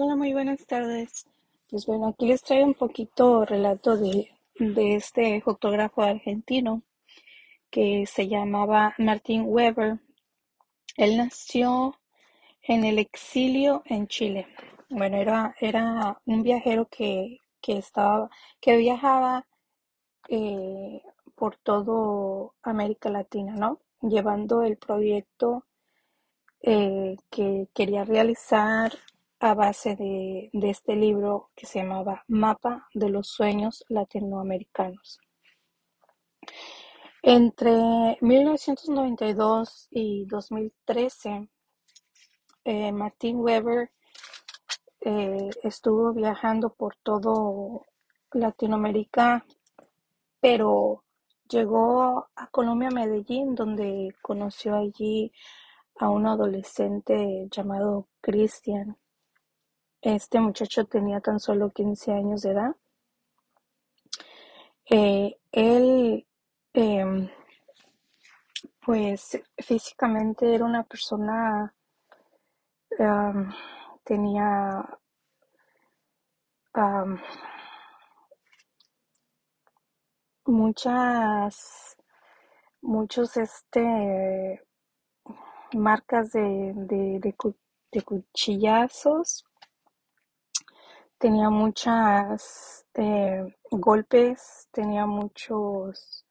[0.00, 1.26] Hola, muy buenas tardes.
[1.68, 4.30] Pues bueno, aquí les traigo un poquito relato de,
[4.60, 6.82] de este fotógrafo argentino
[7.68, 9.98] que se llamaba Martín Weber.
[10.96, 11.96] Él nació
[12.62, 14.46] en el exilio en Chile.
[14.88, 18.30] Bueno, era, era un viajero que, que estaba,
[18.60, 19.48] que viajaba
[20.28, 21.02] eh,
[21.34, 23.80] por todo América Latina, ¿no?
[24.00, 25.64] Llevando el proyecto
[26.60, 28.92] eh, que quería realizar
[29.40, 35.20] a base de, este libro que se llamaba Mapa de los Sueños Latinoamericanos.
[37.22, 41.48] Entre 1992 y 2013,
[42.64, 43.90] eh, Martín Weber
[45.00, 47.86] eh, estuvo viajando por todo
[48.32, 49.44] Latinoamérica,
[50.40, 51.04] pero
[51.48, 55.32] llegó a Colombia, Medellín, donde conoció allí
[55.98, 58.96] a un adolescente llamado Cristian.
[60.00, 62.76] Este muchacho tenía tan solo 15 años de edad.
[64.90, 66.26] Eh, él,
[66.72, 67.28] em,
[68.80, 71.74] pues físicamente era una persona,
[74.04, 74.98] tenía
[80.46, 81.96] muchas,
[82.80, 84.62] muchos, este,
[85.74, 87.34] marcas de, de,
[87.92, 89.44] de cuchillazos,
[91.18, 96.24] tenía muchas eh, golpes, tenía muchos,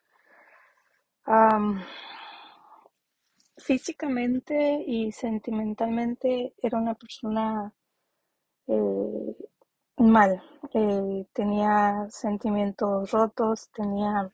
[1.25, 1.83] am,
[3.57, 7.73] físicamente y sentimentalmente era una persona
[8.67, 9.35] eh,
[9.97, 10.41] mal,
[10.73, 14.31] eh, tenía sentimientos rotos, tenía,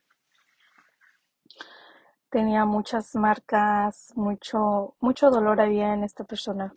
[2.29, 6.73] tenía muchas marcas, mucho, mucho dolor había en esta persona.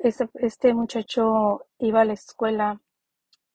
[0.00, 2.80] Este, este muchacho iba a la escuela,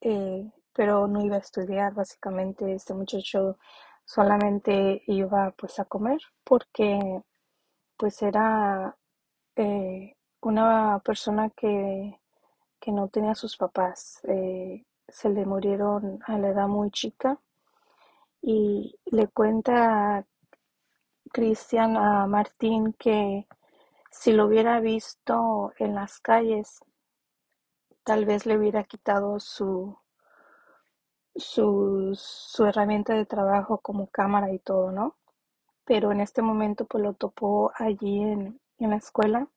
[0.00, 2.72] eh, pero no iba a estudiar, básicamente.
[2.74, 3.58] Este muchacho
[4.04, 7.22] solamente iba pues a comer porque
[7.96, 8.96] pues era
[9.56, 12.18] eh, una persona que,
[12.80, 14.20] que no tenía sus papás.
[14.28, 17.38] eh, se le murieron a la edad muy chica
[18.42, 20.24] y le cuenta
[21.32, 23.46] Cristian a Martín que
[24.10, 26.80] si lo hubiera visto en las calles,
[28.04, 29.96] tal vez le hubiera quitado su,
[31.34, 35.16] su, su herramienta de trabajo como cámara y todo, ¿no?
[35.84, 39.48] Pero en este momento pues lo topó allí en, en la escuela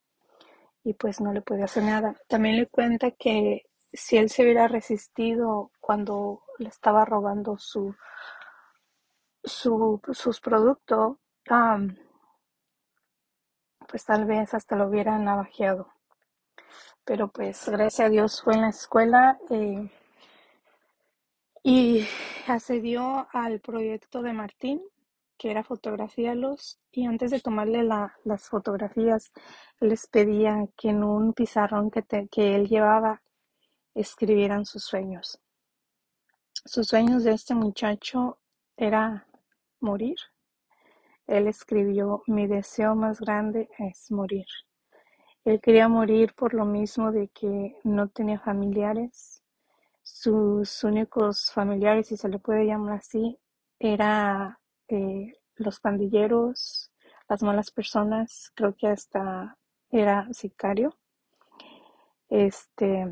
[0.84, 2.16] y pues no le podía hacer nada.
[2.28, 7.96] También le cuenta que si él se hubiera resistido cuando le estaba robando su,
[9.46, 11.18] su, sus productos,
[13.88, 15.88] pues tal vez hasta lo hubiera navajeado.
[17.06, 19.89] Pero pues gracias a Dios fue en la escuela eh,
[21.63, 22.06] y
[22.47, 24.81] accedió al proyecto de Martín,
[25.38, 29.31] que era fotografiarlos, y antes de tomarle la- las fotografías,
[29.79, 33.22] les pedía que en un pizarrón que, que él llevaba
[33.95, 35.40] escribieran sus sueños.
[36.66, 38.40] Sus sueños de este muchacho
[38.78, 39.28] era
[39.79, 40.16] morir.
[41.28, 44.45] Él escribió, mi deseo más grande es morir.
[45.46, 49.44] Él quería morir por lo mismo de que no tenía familiares.
[50.02, 53.38] Sus únicos familiares, si se le puede llamar así,
[53.80, 56.92] era eh, los pandilleros,
[57.28, 59.58] las malas personas, creo que hasta
[59.92, 60.98] era sicario.
[62.30, 63.06] Este,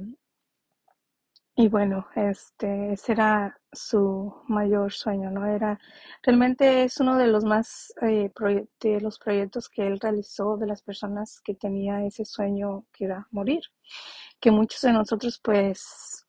[1.56, 5.46] y bueno, este, ese era su mayor sueño, ¿no?
[5.48, 5.80] Era,
[6.24, 8.32] realmente es uno de los más, eh,
[8.82, 13.28] de los proyectos que él realizó de las personas que tenía ese sueño que era
[13.32, 13.62] morir,
[14.40, 16.28] que muchos de nosotros pues,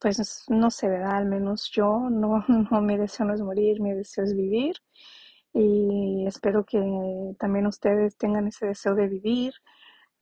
[0.00, 1.16] pues no sé, ¿verdad?
[1.16, 4.76] Al menos yo, no, no, mi deseo no es morir, mi deseo es vivir
[5.54, 6.80] y espero que
[7.38, 9.54] también ustedes tengan ese deseo de vivir,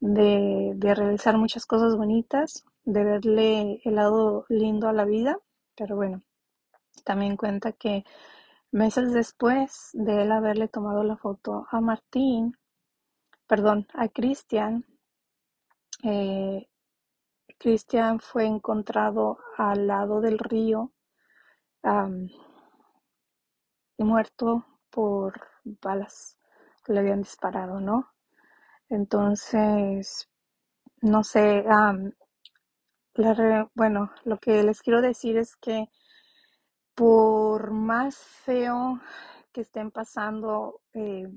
[0.00, 5.38] de, de realizar muchas cosas bonitas, de verle el lado lindo a la vida,
[5.76, 6.22] pero bueno,
[7.04, 8.04] también cuenta que
[8.72, 12.56] meses después de él haberle tomado la foto a Martín,
[13.46, 14.84] perdón, a Cristian,
[16.02, 16.68] eh,
[17.58, 20.92] Cristian fue encontrado al lado del río,
[21.82, 22.28] am,
[23.98, 26.36] muerto por balas
[26.84, 28.12] que le habían disparado, ¿no?
[28.88, 30.28] Entonces,
[31.02, 32.12] no sé, am,
[33.74, 35.86] bueno, lo que les quiero decir es que
[36.94, 39.00] por más feo
[39.52, 41.28] que estén pasando, eh,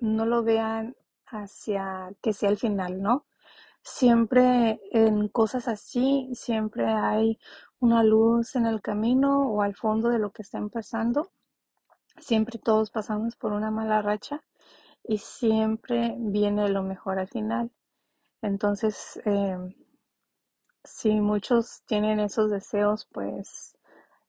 [0.00, 0.94] no lo vean
[1.26, 3.26] hacia que sea el final, ¿no?
[3.88, 7.38] siempre en cosas así, siempre hay
[7.80, 11.30] una luz en el camino o al fondo de lo que está pasando.
[12.18, 14.44] Siempre todos pasamos por una mala racha
[15.04, 17.70] y siempre viene lo mejor al final.
[18.42, 19.74] Entonces, em,
[20.88, 23.76] si muchos tienen esos deseos, pues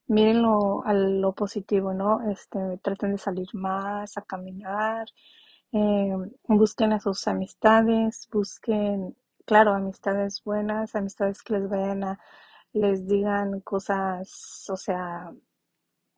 [0.07, 2.29] mírenlo a lo positivo, ¿no?
[2.31, 5.07] Este, traten de salir más, a caminar,
[5.71, 9.15] em, busquen a sus amistades, busquen,
[9.45, 12.19] claro, amistades buenas, amistades que les vayan a,
[12.73, 15.31] les digan cosas, o sea,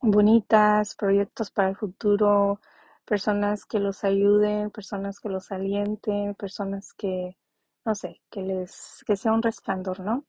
[0.02, 2.60] bonitas, proyectos para el futuro,
[3.06, 7.38] personas que los ayuden, personas que los alienten, personas que,
[7.86, 10.26] no sé, que les, que sea un resplandor, ¿no?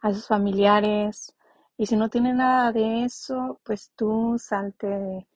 [0.00, 1.34] A sus familiares.
[1.76, 5.28] Y si no tiene nada de eso, pues tú salte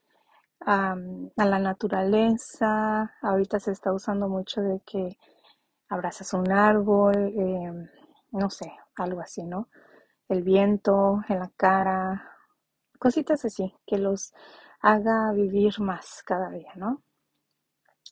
[0.60, 0.96] a,
[1.36, 3.14] la naturaleza.
[3.22, 5.18] Ahorita se está usando mucho de que
[5.88, 7.88] abrazas un árbol, eh,
[8.32, 9.68] no sé, algo así, ¿no?
[10.28, 12.36] El viento en la cara,
[12.98, 14.32] cositas así, que los
[14.80, 17.02] haga vivir más cada día, ¿no?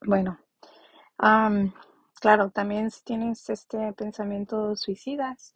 [0.07, 0.39] Bueno,
[2.21, 5.55] claro, también si tienes este pensamiento suicidas,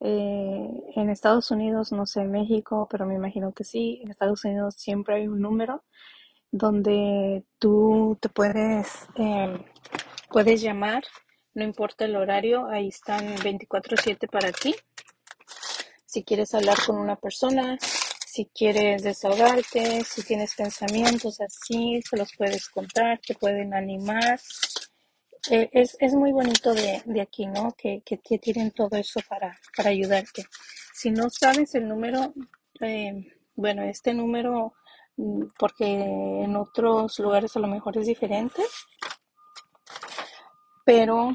[0.00, 4.74] eh, en Estados Unidos, no sé, México, pero me imagino que sí, en Estados Unidos
[4.76, 5.84] siempre hay un número
[6.50, 9.62] donde tú te puedes, em,
[10.30, 11.04] puedes llamar,
[11.54, 14.74] no importa el horario, ahí están 24/7 para ti.
[16.06, 22.30] Si quieres hablar con una persona, si quieres desahogarte, si tienes pensamientos así, se los
[22.36, 24.40] puedes contar, te pueden animar.
[25.50, 27.74] Eh, es, es, muy bonito de, de aquí, ¿no?
[27.76, 30.44] Que, que, tienen todo eso para, para ayudarte.
[30.92, 32.34] Si no sabes el número,
[32.80, 34.74] eh, bueno, este número,
[35.16, 38.62] mm, porque en otros lugares a lo mejor es diferente,
[40.84, 41.34] pero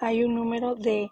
[0.00, 1.08] hay un número de